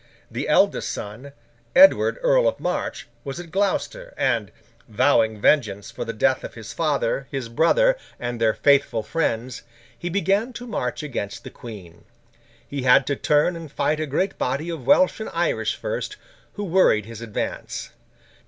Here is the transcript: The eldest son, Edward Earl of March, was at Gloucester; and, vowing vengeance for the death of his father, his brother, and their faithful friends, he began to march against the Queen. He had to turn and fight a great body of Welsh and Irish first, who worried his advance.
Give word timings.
The 0.31 0.47
eldest 0.49 0.91
son, 0.91 1.31
Edward 1.75 2.17
Earl 2.23 2.47
of 2.47 2.59
March, 2.59 3.07
was 3.23 3.39
at 3.39 3.51
Gloucester; 3.51 4.15
and, 4.17 4.51
vowing 4.87 5.39
vengeance 5.39 5.91
for 5.91 6.03
the 6.05 6.11
death 6.11 6.43
of 6.43 6.55
his 6.55 6.73
father, 6.73 7.27
his 7.29 7.49
brother, 7.49 7.95
and 8.19 8.41
their 8.41 8.55
faithful 8.55 9.03
friends, 9.03 9.61
he 9.95 10.09
began 10.09 10.53
to 10.53 10.65
march 10.65 11.03
against 11.03 11.43
the 11.43 11.51
Queen. 11.51 12.03
He 12.67 12.81
had 12.81 13.05
to 13.05 13.15
turn 13.15 13.55
and 13.55 13.71
fight 13.71 13.99
a 13.99 14.07
great 14.07 14.39
body 14.39 14.71
of 14.71 14.87
Welsh 14.87 15.19
and 15.19 15.29
Irish 15.33 15.75
first, 15.75 16.15
who 16.53 16.63
worried 16.63 17.05
his 17.05 17.21
advance. 17.21 17.91